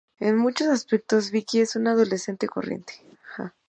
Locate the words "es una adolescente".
1.61-2.47